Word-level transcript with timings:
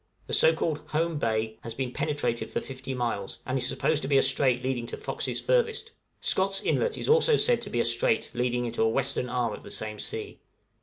The 0.25 0.33
so 0.33 0.51
called 0.51 0.79
"Home 0.87 1.19
Bay" 1.19 1.59
has 1.61 1.75
been 1.75 1.91
penetrated 1.93 2.49
for 2.49 2.59
fifty 2.59 2.95
miles, 2.95 3.37
and 3.45 3.55
is 3.59 3.67
supposed 3.67 4.01
to 4.01 4.07
be 4.07 4.17
a 4.17 4.23
strait 4.23 4.63
leading 4.63 4.87
to 4.87 4.97
Fox's 4.97 5.39
Furthest. 5.39 5.91
Scott's 6.21 6.59
Inlet 6.59 6.97
is 6.97 7.07
also 7.07 7.37
said 7.37 7.61
to 7.61 7.69
be 7.69 7.79
a 7.79 7.85
strait 7.85 8.31
leading 8.33 8.65
into 8.65 8.81
a 8.81 8.89
western 8.89 9.29
arm 9.29 9.53
of 9.53 9.61
the 9.61 9.69
same 9.69 9.99
sea. 9.99 10.39